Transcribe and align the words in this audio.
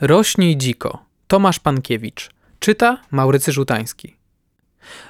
Rośnij 0.00 0.56
dziko. 0.56 0.98
Tomasz 1.26 1.58
Pankiewicz. 1.58 2.30
Czyta 2.58 2.98
Maurycy 3.10 3.52
Żutański. 3.52 4.16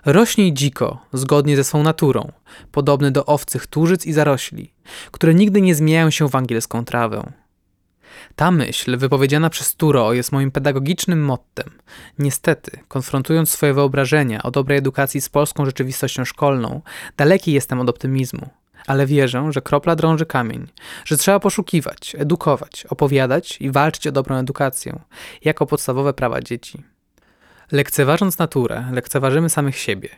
Rośnij 0.05 0.53
dziko, 0.53 0.99
zgodnie 1.13 1.57
ze 1.57 1.65
swą 1.65 1.83
naturą, 1.83 2.33
podobny 2.73 3.11
do 3.11 3.27
owcych 3.27 3.67
tużyc 3.67 4.07
i 4.07 4.13
zarośli, 4.13 4.73
które 5.11 5.35
nigdy 5.35 5.61
nie 5.61 5.75
zmieniają 5.75 6.11
się 6.11 6.29
w 6.29 6.37
angielską 6.37 6.85
trawę. 6.85 7.33
Ta 8.37 8.51
myśl, 8.51 8.97
wypowiedziana 8.97 9.51
przez 9.51 9.75
Turo, 9.75 10.13
jest 10.13 10.33
moim 10.33 10.51
pedagogicznym 10.51 11.25
mottem. 11.25 11.71
Niestety, 12.19 12.71
konfrontując 12.89 13.51
swoje 13.51 13.75
wyobrażenia 13.75 14.43
o 14.43 14.51
dobrej 14.51 14.79
edukacji 14.79 15.21
z 15.21 15.29
polską 15.29 15.65
rzeczywistością 15.65 16.25
szkolną, 16.25 16.83
daleki 17.17 17.53
jestem 17.53 17.81
od 17.81 17.89
optymizmu 17.89 18.49
ale 18.87 19.07
wierzę, 19.07 19.53
że 19.53 19.63
kropla 19.63 19.97
drąży 19.97 20.27
kamień, 20.27 20.67
że 21.05 21.17
trzeba 21.17 21.41
poszukiwać, 21.41 22.17
edukować, 22.19 22.87
opowiadać 22.87 23.61
i 23.61 23.71
walczyć 23.71 24.07
o 24.07 24.13
dobrą 24.13 24.37
edukację, 24.37 24.99
jako 25.45 25.67
podstawowe 25.67 26.15
prawa 26.15 26.41
dzieci. 26.41 26.83
Lekceważąc 27.73 28.39
naturę, 28.39 28.85
lekceważymy 28.93 29.51
samych 29.51 29.79
siebie. 29.79 30.09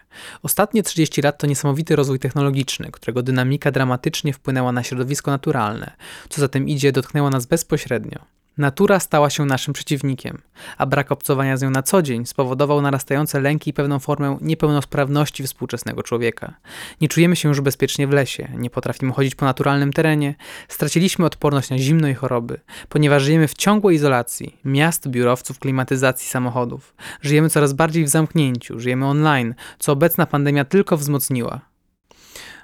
Ostatnie 0.42 0.82
30 0.82 1.22
lat 1.22 1.38
to 1.38 1.46
niesamowity 1.46 1.96
rozwój 1.96 2.18
technologiczny, 2.18 2.90
którego 2.92 3.22
dynamika 3.22 3.70
dramatycznie 3.70 4.32
wpłynęła 4.32 4.72
na 4.72 4.82
środowisko 4.82 5.30
naturalne, 5.30 5.90
co 6.28 6.40
za 6.40 6.48
tym 6.48 6.68
idzie, 6.68 6.92
dotknęła 6.92 7.30
nas 7.30 7.46
bezpośrednio. 7.46 8.39
Natura 8.58 9.00
stała 9.00 9.30
się 9.30 9.44
naszym 9.44 9.74
przeciwnikiem, 9.74 10.42
a 10.78 10.86
brak 10.86 11.12
obcowania 11.12 11.56
z 11.56 11.62
nią 11.62 11.70
na 11.70 11.82
co 11.82 12.02
dzień 12.02 12.26
spowodował 12.26 12.82
narastające 12.82 13.40
lęki 13.40 13.70
i 13.70 13.72
pewną 13.72 13.98
formę 13.98 14.38
niepełnosprawności 14.40 15.42
współczesnego 15.42 16.02
człowieka. 16.02 16.54
Nie 17.00 17.08
czujemy 17.08 17.36
się 17.36 17.48
już 17.48 17.60
bezpiecznie 17.60 18.06
w 18.06 18.10
lesie, 18.10 18.48
nie 18.56 18.70
potrafimy 18.70 19.12
chodzić 19.12 19.34
po 19.34 19.44
naturalnym 19.44 19.92
terenie, 19.92 20.34
straciliśmy 20.68 21.24
odporność 21.24 21.70
na 21.70 21.78
zimno 21.78 22.08
i 22.08 22.14
choroby, 22.14 22.60
ponieważ 22.88 23.22
żyjemy 23.22 23.48
w 23.48 23.54
ciągłej 23.54 23.96
izolacji 23.96 24.58
miast, 24.64 25.08
biurowców, 25.08 25.58
klimatyzacji 25.58 26.28
samochodów. 26.28 26.94
Żyjemy 27.22 27.50
coraz 27.50 27.72
bardziej 27.72 28.04
w 28.04 28.08
zamknięciu, 28.08 28.80
żyjemy 28.80 29.06
online, 29.06 29.54
co 29.78 29.92
obecna 29.92 30.26
pandemia 30.26 30.64
tylko 30.64 30.96
wzmocniła. 30.96 31.69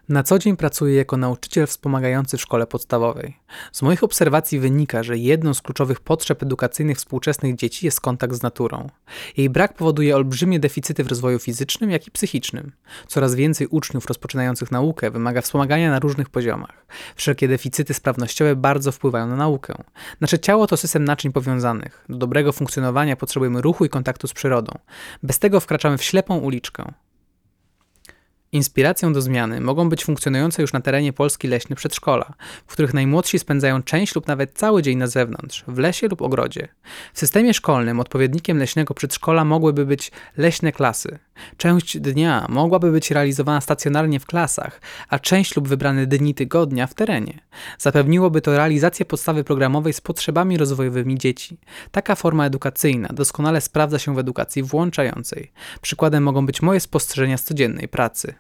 Na 0.09 0.23
co 0.23 0.39
dzień 0.39 0.57
pracuję 0.57 0.97
jako 0.97 1.17
nauczyciel 1.17 1.67
wspomagający 1.67 2.37
w 2.37 2.41
szkole 2.41 2.67
podstawowej. 2.67 3.37
Z 3.73 3.83
moich 3.83 4.05
obserwacji 4.05 4.61
wynika, 4.61 5.03
że 5.03 5.19
jedną 5.19 5.55
z 5.55 5.63
kluczowych 5.63 6.01
potrzeb 6.01 6.43
edukacyjnych 6.43 6.97
współczesnych 6.97 7.57
dzieci 7.57 7.87
jest 7.87 8.01
kontakt 8.01 8.35
z 8.35 8.43
naturą. 8.43 8.91
Jej 9.37 9.51
brak 9.51 9.75
powoduje 9.75 10.17
olbrzymie 10.17 10.61
deficyty 10.61 11.05
w 11.05 11.09
rozwoju 11.09 11.39
fizycznym, 11.39 11.91
jak 11.91 12.07
i 12.07 12.11
psychicznym. 12.11 12.73
Coraz 13.07 13.35
więcej 13.35 13.67
uczniów 13.67 14.07
rozpoczynających 14.07 14.71
naukę 14.71 15.11
wymaga 15.11 15.41
wspomagania 15.41 15.91
na 15.91 15.99
różnych 15.99 16.29
poziomach. 16.29 16.87
Wszelkie 17.17 17.49
deficyty 17.49 17.95
sprawnościowe 17.95 18.57
bardzo 18.57 18.93
wpływają 18.93 19.27
na 19.27 19.37
naukę. 19.37 19.75
Nasze 20.21 20.39
ciało 20.39 20.67
to 20.67 20.77
system 20.77 21.05
naczyń 21.05 21.33
powiązanych. 21.33 22.05
Do 22.09 22.17
dobrego 22.17 22.53
funkcjonowania 22.53 23.17
potrzebujemy 23.17 23.63
ruchu 23.63 23.85
i 23.85 23.89
kontaktu 23.89 24.29
z 24.29 24.33
przyrodą. 24.33 24.73
Bez 25.23 25.39
tego 25.39 25.61
wkraczamy 25.61 25.99
w 25.99 26.03
ślepą 26.03 26.39
uliczkę. 26.39 26.93
Inspiracją 28.53 29.13
do 29.13 29.23
zmiany 29.23 29.61
mogą 29.61 29.89
być 29.89 30.05
funkcjonujące 30.05 30.63
już 30.63 30.73
na 30.73 30.81
terenie 30.81 31.13
Polski 31.13 31.49
leśne 31.49 31.77
przedszkola, 31.77 32.35
w 32.67 32.73
których 32.73 32.95
najmłodsi 32.95 33.39
spędzają 33.39 33.83
część 33.83 34.15
lub 34.15 34.27
nawet 34.27 34.53
cały 34.53 34.83
dzień 34.83 34.99
na 34.99 35.07
zewnątrz, 35.07 35.65
w 35.69 35.79
lesie 35.79 36.09
lub 36.09 36.23
ogrodzie. 36.23 36.69
W 37.13 37.19
systemie 37.19 37.55
szkolnym 37.55 38.01
odpowiednikiem 38.01 38.59
leśnego 38.59 38.95
przedszkola 38.95 39.45
mogłyby 39.45 39.87
być 39.87 40.13
leśne 40.37 40.73
klasy. 40.73 41.19
Część 41.57 41.99
dnia 41.99 42.47
mogłaby 42.49 42.93
być 42.93 43.11
realizowana 43.11 43.61
stacjonarnie 43.61 44.21
w 44.21 44.27
klasach, 44.27 44.81
a 45.09 45.19
część 45.19 45.57
lub 45.57 45.69
wybrane 45.69 46.07
dni 46.07 46.35
tygodnia 46.35 46.87
w 46.87 46.95
terenie. 46.95 47.41
Zapewniłoby 47.79 48.41
to 48.41 48.57
realizację 48.57 49.07
podstawy 49.07 49.45
programowej 49.45 49.93
z 49.93 50.01
potrzebami 50.01 50.57
rozwojowymi 50.57 51.19
dzieci. 51.19 51.59
Taka 51.91 52.15
forma 52.15 52.47
edukacyjna 52.47 53.09
doskonale 53.09 53.61
sprawdza 53.61 53.99
się 53.99 54.15
w 54.15 54.19
edukacji 54.19 54.63
włączającej. 54.63 55.53
Przykładem 55.81 56.23
mogą 56.23 56.47
być 56.47 56.63
moje 56.63 56.81
spostrzeżenia 56.81 57.39
z 57.39 57.45
codziennej 57.45 57.89
pracy. 57.89 58.35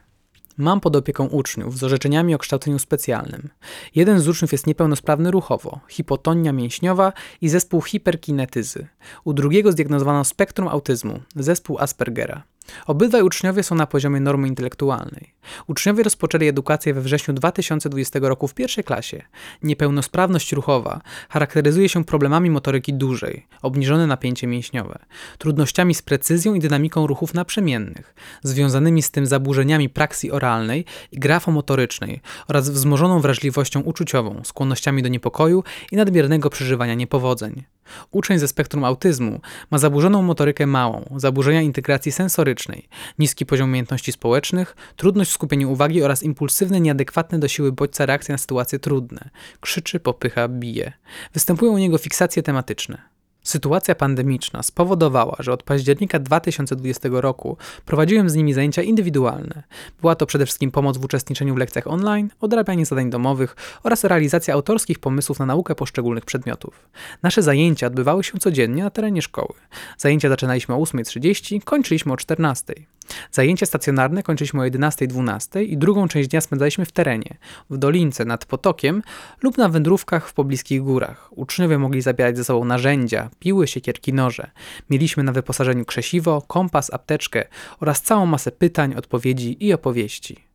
Mam 0.58 0.80
pod 0.80 0.96
opieką 0.96 1.26
uczniów 1.26 1.78
z 1.78 1.84
orzeczeniami 1.84 2.34
o 2.34 2.38
kształceniu 2.38 2.78
specjalnym. 2.78 3.48
Jeden 3.94 4.20
z 4.20 4.28
uczniów 4.28 4.52
jest 4.52 4.66
niepełnosprawny 4.66 5.30
ruchowo, 5.30 5.80
hipotonia 5.88 6.52
mięśniowa 6.52 7.12
i 7.40 7.48
zespół 7.48 7.82
hiperkinetyzy. 7.82 8.86
U 9.24 9.32
drugiego 9.32 9.72
zdiagnozowano 9.72 10.24
spektrum 10.24 10.68
autyzmu, 10.68 11.20
zespół 11.36 11.78
Aspergera. 11.78 12.42
Obydwaj 12.86 13.22
uczniowie 13.22 13.62
są 13.62 13.74
na 13.74 13.86
poziomie 13.86 14.20
normy 14.20 14.48
intelektualnej. 14.48 15.34
Uczniowie 15.66 16.02
rozpoczęli 16.02 16.46
edukację 16.46 16.94
we 16.94 17.00
wrześniu 17.00 17.34
2020 17.34 18.18
roku 18.22 18.48
w 18.48 18.54
pierwszej 18.54 18.84
klasie. 18.84 19.22
Niepełnosprawność 19.62 20.52
ruchowa 20.52 21.00
charakteryzuje 21.28 21.88
się 21.88 22.04
problemami 22.04 22.50
motoryki 22.50 22.94
dużej, 22.94 23.46
obniżone 23.62 24.06
napięcie 24.06 24.46
mięśniowe, 24.46 24.98
trudnościami 25.38 25.94
z 25.94 26.02
precyzją 26.02 26.54
i 26.54 26.60
dynamiką 26.60 27.06
ruchów 27.06 27.34
naprzemiennych, 27.34 28.14
związanymi 28.42 29.02
z 29.02 29.10
tym 29.10 29.26
zaburzeniami 29.26 29.88
praksji 29.88 30.30
oralnej 30.30 30.84
i 31.12 31.18
grafomotorycznej 31.18 32.20
oraz 32.48 32.70
wzmożoną 32.70 33.20
wrażliwością 33.20 33.80
uczuciową, 33.80 34.40
skłonnościami 34.44 35.02
do 35.02 35.08
niepokoju 35.08 35.64
i 35.92 35.96
nadmiernego 35.96 36.50
przeżywania 36.50 36.94
niepowodzeń. 36.94 37.75
Uczeń 38.10 38.38
ze 38.38 38.48
spektrum 38.48 38.84
autyzmu 38.84 39.40
ma 39.70 39.78
zaburzoną 39.78 40.22
motorykę 40.22 40.66
małą, 40.66 41.04
zaburzenia 41.16 41.62
integracji 41.62 42.12
sensorycznej, 42.12 42.88
niski 43.18 43.46
poziom 43.46 43.68
umiejętności 43.68 44.12
społecznych, 44.12 44.76
trudność 44.96 45.30
w 45.30 45.34
skupieniu 45.34 45.72
uwagi 45.72 46.02
oraz 46.02 46.22
impulsywne, 46.22 46.80
nieadekwatne 46.80 47.38
do 47.38 47.48
siły 47.48 47.72
bodźca 47.72 48.06
reakcje 48.06 48.32
na 48.32 48.38
sytuacje 48.38 48.78
trudne. 48.78 49.30
Krzyczy, 49.60 50.00
popycha, 50.00 50.48
bije. 50.48 50.92
Występują 51.34 51.72
u 51.72 51.78
niego 51.78 51.98
fiksacje 51.98 52.42
tematyczne. 52.42 53.16
Sytuacja 53.46 53.94
pandemiczna 53.94 54.62
spowodowała, 54.62 55.36
że 55.38 55.52
od 55.52 55.62
października 55.62 56.18
2020 56.18 57.08
roku 57.12 57.56
prowadziłem 57.84 58.30
z 58.30 58.34
nimi 58.34 58.54
zajęcia 58.54 58.82
indywidualne. 58.82 59.62
Była 60.00 60.14
to 60.14 60.26
przede 60.26 60.46
wszystkim 60.46 60.70
pomoc 60.70 60.98
w 60.98 61.04
uczestniczeniu 61.04 61.54
w 61.54 61.58
lekcjach 61.58 61.86
online, 61.86 62.30
odrabianie 62.40 62.86
zadań 62.86 63.10
domowych 63.10 63.56
oraz 63.82 64.04
realizacja 64.04 64.54
autorskich 64.54 64.98
pomysłów 64.98 65.38
na 65.38 65.46
naukę 65.46 65.74
poszczególnych 65.74 66.24
przedmiotów. 66.24 66.88
Nasze 67.22 67.42
zajęcia 67.42 67.86
odbywały 67.86 68.24
się 68.24 68.38
codziennie 68.38 68.82
na 68.82 68.90
terenie 68.90 69.22
szkoły. 69.22 69.54
Zajęcia 69.98 70.28
zaczynaliśmy 70.28 70.74
o 70.74 70.78
8.30, 70.78 71.60
kończyliśmy 71.64 72.12
o 72.12 72.16
14.00. 72.16 72.95
Zajęcia 73.30 73.66
stacjonarne 73.66 74.22
kończyliśmy 74.22 74.60
o 74.60 74.64
11-12 74.64 75.62
i 75.62 75.76
drugą 75.76 76.08
część 76.08 76.28
dnia 76.28 76.40
spędzaliśmy 76.40 76.84
w 76.84 76.92
terenie, 76.92 77.36
w 77.70 77.78
dolince 77.78 78.24
nad 78.24 78.44
potokiem 78.44 79.02
lub 79.42 79.58
na 79.58 79.68
wędrówkach 79.68 80.28
w 80.28 80.34
pobliskich 80.34 80.82
górach. 80.82 81.28
Uczniowie 81.30 81.78
mogli 81.78 82.02
zabierać 82.02 82.36
ze 82.36 82.44
sobą 82.44 82.64
narzędzia, 82.64 83.30
piły, 83.38 83.66
siekierki, 83.66 84.12
noże. 84.12 84.50
Mieliśmy 84.90 85.22
na 85.22 85.32
wyposażeniu 85.32 85.84
krzesiwo, 85.84 86.42
kompas, 86.42 86.94
apteczkę 86.94 87.44
oraz 87.80 88.02
całą 88.02 88.26
masę 88.26 88.52
pytań, 88.52 88.94
odpowiedzi 88.94 89.66
i 89.66 89.72
opowieści. 89.72 90.46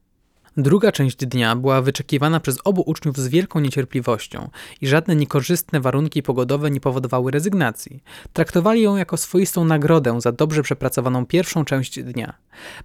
Druga 0.58 0.92
część 0.92 1.18
dnia 1.18 1.56
była 1.56 1.82
wyczekiwana 1.82 2.40
przez 2.40 2.60
obu 2.64 2.84
uczniów 2.86 3.18
z 3.18 3.28
wielką 3.28 3.60
niecierpliwością 3.60 4.50
i 4.82 4.88
żadne 4.88 5.16
niekorzystne 5.16 5.80
warunki 5.80 6.24
pogodowe 6.24 6.72
nie 6.72 6.80
powodowały 6.80 7.32
rezygnacji. 7.32 8.04
Traktowali 8.34 8.82
ją 8.82 8.96
jako 8.96 9.18
swoistą 9.18 9.66
nagrodę 9.66 10.22
za 10.22 10.32
dobrze 10.32 10.64
przepracowaną 10.64 11.26
pierwszą 11.26 11.66
część 11.66 12.04
dnia. 12.04 12.34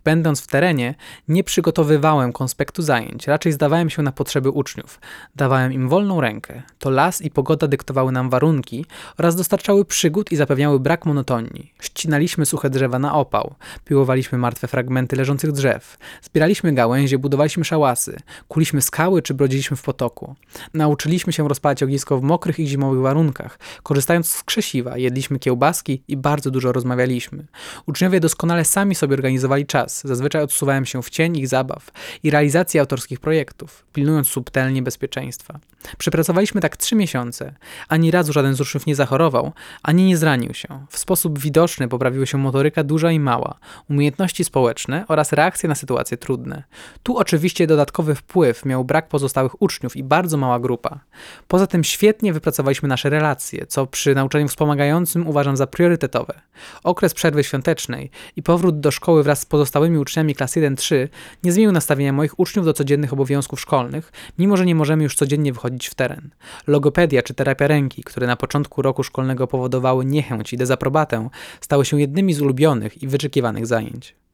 Będąc 0.04 0.40
w 0.40 0.46
terenie, 0.46 0.94
nie 1.28 1.44
przygotowywałem 1.44 2.32
konspektu 2.32 2.82
zajęć, 2.82 3.26
raczej 3.26 3.52
zdawałem 3.52 3.90
się 3.90 4.02
na 4.02 4.12
potrzeby 4.12 4.50
uczniów. 4.50 5.00
Dawałem 5.36 5.72
im 5.72 5.88
wolną 5.88 6.20
rękę. 6.20 6.62
To 6.78 6.90
las 6.90 7.22
i 7.22 7.30
pogoda 7.30 7.68
dyktowały 7.68 8.12
nam 8.12 8.30
warunki 8.30 8.84
oraz 9.18 9.36
dostarczały 9.36 9.84
przygód 9.84 10.32
i 10.32 10.36
zapewniały 10.36 10.80
brak 10.80 11.06
monotonii. 11.06 11.72
Ścinaliśmy 11.80 12.46
suche 12.46 12.70
drzewa 12.70 12.98
na 12.98 13.14
opał, 13.14 13.54
piłowaliśmy 13.84 14.38
martwe 14.38 14.68
fragmenty 14.68 15.16
leżących 15.16 15.52
drzew, 15.52 15.98
zbieraliśmy 16.22 16.72
gałęzie, 16.72 17.18
budowaliśmy 17.18 17.55
Budowaliśmy 17.56 17.64
szałasy, 17.64 18.16
kuliśmy 18.48 18.82
skały 18.82 19.22
czy 19.22 19.34
brodziliśmy 19.34 19.76
w 19.76 19.82
potoku. 19.82 20.34
Nauczyliśmy 20.74 21.32
się 21.32 21.48
rozpalać 21.48 21.82
ognisko 21.82 22.18
w 22.18 22.22
mokrych 22.22 22.58
i 22.58 22.66
zimowych 22.66 23.00
warunkach. 23.00 23.58
Korzystając 23.82 24.28
z 24.30 24.42
krzesiwa, 24.42 24.98
jedliśmy 24.98 25.38
kiełbaski 25.38 26.02
i 26.08 26.16
bardzo 26.16 26.50
dużo 26.50 26.72
rozmawialiśmy. 26.72 27.46
Uczniowie 27.86 28.20
doskonale 28.20 28.64
sami 28.64 28.94
sobie 28.94 29.14
organizowali 29.14 29.66
czas. 29.66 30.02
Zazwyczaj 30.04 30.42
odsuwałem 30.42 30.86
się 30.86 31.02
w 31.02 31.10
cień 31.10 31.36
ich 31.36 31.48
zabaw 31.48 31.90
i 32.22 32.30
realizacji 32.30 32.80
autorskich 32.80 33.20
projektów, 33.20 33.86
pilnując 33.92 34.28
subtelnie 34.28 34.82
bezpieczeństwa. 34.82 35.58
Przepracowaliśmy 35.98 36.60
tak 36.60 36.76
trzy 36.76 36.96
miesiące. 36.96 37.54
Ani 37.88 38.10
razu 38.10 38.32
żaden 38.32 38.54
z 38.54 38.60
uczniów 38.60 38.86
nie 38.86 38.94
zachorował, 38.94 39.52
ani 39.82 40.04
nie 40.04 40.16
zranił 40.16 40.54
się. 40.54 40.68
W 40.90 40.98
sposób 40.98 41.38
widoczny 41.38 41.88
poprawiła 41.88 42.26
się 42.26 42.38
motoryka 42.38 42.84
duża 42.84 43.10
i 43.10 43.20
mała, 43.20 43.58
umiejętności 43.90 44.44
społeczne 44.44 45.04
oraz 45.08 45.32
reakcje 45.32 45.68
na 45.68 45.74
sytuacje 45.74 46.16
trudne. 46.16 46.62
Tu 47.02 47.16
oczywiście 47.18 47.45
Oczywiście 47.46 47.66
dodatkowy 47.66 48.14
wpływ 48.14 48.64
miał 48.64 48.84
brak 48.84 49.08
pozostałych 49.08 49.62
uczniów 49.62 49.96
i 49.96 50.04
bardzo 50.04 50.36
mała 50.36 50.60
grupa. 50.60 51.00
Poza 51.48 51.66
tym 51.66 51.84
świetnie 51.84 52.32
wypracowaliśmy 52.32 52.88
nasze 52.88 53.10
relacje, 53.10 53.66
co 53.66 53.86
przy 53.86 54.14
nauczaniu 54.14 54.48
wspomagającym 54.48 55.26
uważam 55.26 55.56
za 55.56 55.66
priorytetowe. 55.66 56.40
Okres 56.84 57.14
przerwy 57.14 57.44
świątecznej 57.44 58.10
i 58.36 58.42
powrót 58.42 58.80
do 58.80 58.90
szkoły 58.90 59.22
wraz 59.22 59.40
z 59.40 59.46
pozostałymi 59.46 59.98
uczniami 59.98 60.34
klas 60.34 60.56
1-3 60.56 61.08
nie 61.44 61.52
zmienił 61.52 61.72
nastawienia 61.72 62.12
moich 62.12 62.40
uczniów 62.40 62.66
do 62.66 62.72
codziennych 62.72 63.12
obowiązków 63.12 63.60
szkolnych, 63.60 64.12
mimo 64.38 64.56
że 64.56 64.66
nie 64.66 64.74
możemy 64.74 65.02
już 65.02 65.14
codziennie 65.14 65.52
wychodzić 65.52 65.88
w 65.88 65.94
teren. 65.94 66.30
Logopedia 66.66 67.22
czy 67.22 67.34
terapia 67.34 67.66
ręki, 67.66 68.02
które 68.02 68.26
na 68.26 68.36
początku 68.36 68.82
roku 68.82 69.02
szkolnego 69.02 69.46
powodowały 69.46 70.04
niechęć 70.04 70.52
i 70.52 70.56
dezaprobatę, 70.56 71.28
stały 71.60 71.84
się 71.84 72.00
jednymi 72.00 72.34
z 72.34 72.40
ulubionych 72.40 73.02
i 73.02 73.08
wyczekiwanych 73.08 73.66
zajęć. 73.66 74.25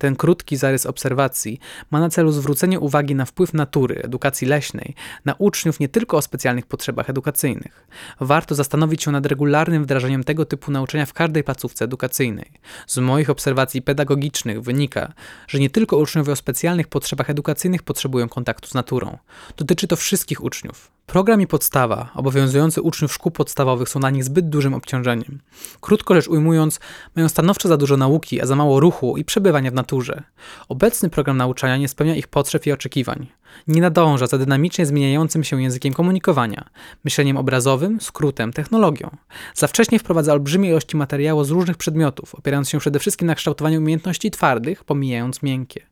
Ten 0.00 0.16
krótki 0.16 0.56
zarys 0.56 0.86
obserwacji 0.86 1.60
ma 1.90 2.00
na 2.00 2.08
celu 2.10 2.32
zwrócenie 2.32 2.80
uwagi 2.80 3.14
na 3.14 3.24
wpływ 3.24 3.54
natury, 3.54 4.02
edukacji 4.02 4.46
leśnej, 4.46 4.94
na 5.24 5.34
uczniów 5.38 5.80
nie 5.80 5.88
tylko 5.88 6.16
o 6.16 6.22
specjalnych 6.22 6.66
potrzebach 6.66 7.10
edukacyjnych. 7.10 7.86
Warto 8.20 8.54
zastanowić 8.54 9.02
się 9.02 9.10
nad 9.10 9.26
regularnym 9.26 9.82
wdrażaniem 9.82 10.24
tego 10.24 10.44
typu 10.44 10.70
nauczania 10.70 11.06
w 11.06 11.12
każdej 11.12 11.44
placówce 11.44 11.84
edukacyjnej. 11.84 12.50
Z 12.86 12.98
moich 12.98 13.30
obserwacji 13.30 13.82
pedagogicznych 13.82 14.62
wynika, 14.62 15.12
że 15.48 15.58
nie 15.58 15.70
tylko 15.70 15.96
uczniowie 15.96 16.32
o 16.32 16.36
specjalnych 16.36 16.88
potrzebach 16.88 17.30
edukacyjnych 17.30 17.82
potrzebują 17.82 18.28
kontaktu 18.28 18.68
z 18.68 18.74
naturą. 18.74 19.18
Dotyczy 19.56 19.86
to 19.86 19.96
wszystkich 19.96 20.44
uczniów. 20.44 20.90
Program 21.10 21.40
i 21.40 21.46
podstawa, 21.46 22.10
obowiązujące 22.14 22.82
uczniów 22.82 23.12
szkół 23.12 23.32
podstawowych, 23.32 23.88
są 23.88 24.00
na 24.00 24.10
nich 24.10 24.24
zbyt 24.24 24.48
dużym 24.48 24.74
obciążeniem. 24.74 25.40
Krótko 25.80 26.14
rzecz 26.14 26.28
ujmując, 26.28 26.80
mają 27.16 27.28
stanowczo 27.28 27.68
za 27.68 27.76
dużo 27.76 27.96
nauki, 27.96 28.40
a 28.40 28.46
za 28.46 28.56
mało 28.56 28.80
ruchu 28.80 29.16
i 29.16 29.24
przebywania 29.24 29.70
w 29.70 29.74
naturze. 29.74 30.22
Obecny 30.68 31.10
program 31.10 31.36
nauczania 31.36 31.76
nie 31.76 31.88
spełnia 31.88 32.16
ich 32.16 32.28
potrzeb 32.28 32.66
i 32.66 32.72
oczekiwań. 32.72 33.26
Nie 33.68 33.80
nadąża 33.80 34.26
za 34.26 34.38
dynamicznie 34.38 34.86
zmieniającym 34.86 35.44
się 35.44 35.62
językiem 35.62 35.92
komunikowania, 35.92 36.70
myśleniem 37.04 37.36
obrazowym, 37.36 38.00
skrótem, 38.00 38.52
technologią. 38.52 39.10
Za 39.54 39.66
wcześnie 39.66 39.98
wprowadza 39.98 40.32
olbrzymie 40.32 40.68
ilości 40.68 40.96
materiału 40.96 41.44
z 41.44 41.50
różnych 41.50 41.76
przedmiotów, 41.76 42.34
opierając 42.34 42.68
się 42.68 42.78
przede 42.78 42.98
wszystkim 42.98 43.26
na 43.26 43.34
kształtowaniu 43.34 43.78
umiejętności 43.78 44.30
twardych, 44.30 44.84
pomijając 44.84 45.42
miękkie. 45.42 45.86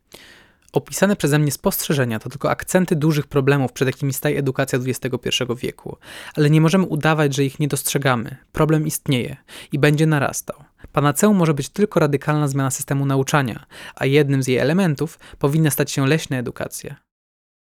Opisane 0.72 1.16
przeze 1.16 1.38
mnie 1.38 1.52
spostrzeżenia 1.52 2.18
to 2.18 2.30
tylko 2.30 2.50
akcenty 2.50 2.96
dużych 2.96 3.26
problemów, 3.26 3.72
przed 3.72 3.88
jakimi 3.88 4.12
staje 4.12 4.38
edukacja 4.38 4.78
XXI 4.78 5.28
wieku, 5.56 5.96
ale 6.34 6.50
nie 6.50 6.60
możemy 6.60 6.84
udawać, 6.84 7.34
że 7.34 7.44
ich 7.44 7.60
nie 7.60 7.68
dostrzegamy. 7.68 8.36
Problem 8.52 8.86
istnieje 8.86 9.36
i 9.72 9.78
będzie 9.78 10.06
narastał. 10.06 10.64
Panaceum 10.92 11.36
może 11.36 11.54
być 11.54 11.68
tylko 11.68 12.00
radykalna 12.00 12.48
zmiana 12.48 12.70
systemu 12.70 13.06
nauczania, 13.06 13.66
a 13.94 14.06
jednym 14.06 14.42
z 14.42 14.48
jej 14.48 14.58
elementów 14.58 15.18
powinna 15.38 15.70
stać 15.70 15.90
się 15.90 16.06
leśna 16.06 16.36
edukacja. 16.36 17.07